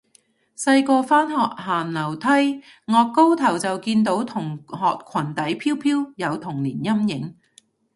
[0.57, 2.27] 細個返學行樓梯，
[2.87, 7.35] 顎高頭就見到同學裙底飄飄，有童年陰影